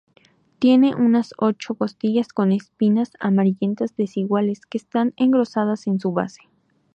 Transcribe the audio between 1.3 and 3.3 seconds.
ocho costillas con espinas